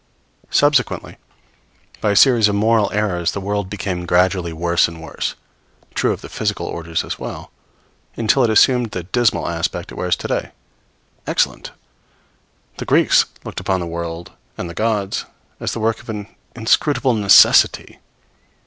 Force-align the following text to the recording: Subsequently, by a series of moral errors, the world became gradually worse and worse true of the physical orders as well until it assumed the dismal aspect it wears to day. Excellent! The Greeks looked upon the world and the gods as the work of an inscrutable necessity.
Subsequently, 0.49 1.17
by 2.01 2.09
a 2.09 2.15
series 2.15 2.47
of 2.47 2.55
moral 2.55 2.91
errors, 2.91 3.33
the 3.33 3.39
world 3.39 3.69
became 3.69 4.07
gradually 4.07 4.51
worse 4.51 4.87
and 4.87 4.99
worse 4.99 5.35
true 5.93 6.11
of 6.11 6.21
the 6.21 6.27
physical 6.27 6.65
orders 6.65 7.03
as 7.03 7.19
well 7.19 7.51
until 8.17 8.43
it 8.43 8.49
assumed 8.49 8.89
the 8.93 9.03
dismal 9.03 9.47
aspect 9.47 9.91
it 9.91 9.95
wears 9.99 10.15
to 10.15 10.27
day. 10.27 10.53
Excellent! 11.27 11.69
The 12.77 12.85
Greeks 12.85 13.25
looked 13.43 13.59
upon 13.59 13.79
the 13.79 13.85
world 13.85 14.31
and 14.57 14.67
the 14.67 14.73
gods 14.73 15.25
as 15.59 15.73
the 15.73 15.79
work 15.79 15.99
of 16.01 16.09
an 16.09 16.25
inscrutable 16.55 17.13
necessity. 17.13 17.99